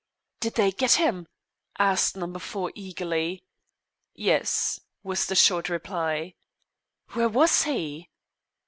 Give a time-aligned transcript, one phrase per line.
[0.39, 1.27] "Did they get him?"
[1.77, 3.43] asked Number Four eagerly.
[4.15, 6.33] "Yes," was the short reply.
[7.13, 8.09] "Where was he?"